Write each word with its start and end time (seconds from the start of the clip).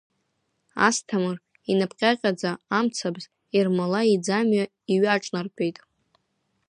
Асҭамыр 0.87 1.37
инап 1.71 1.91
ҟьаҟьа 1.99 2.51
амцабз 2.77 3.23
Ермолаи 3.57 4.09
иӡамҩа 4.15 4.65
иҩаҿанартәеит. 4.93 5.77